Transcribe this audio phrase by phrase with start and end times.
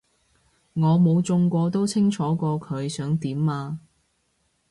[0.73, 3.77] 我冇中過都清楚過佢想點啊